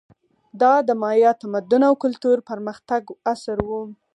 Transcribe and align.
دا 0.61 0.73
د 0.87 0.89
مایا 1.01 1.31
تمدن 1.41 1.81
او 1.89 1.95
کلتور 2.03 2.37
پرمختګ 2.49 3.03
عصر 3.31 3.57
و. 3.67 3.69